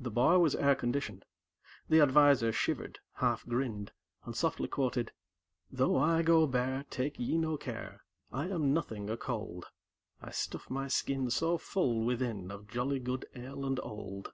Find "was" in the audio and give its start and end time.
0.38-0.54